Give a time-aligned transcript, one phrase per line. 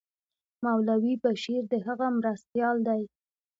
[0.63, 3.01] مولوي بشیر د هغه مرستیال دی.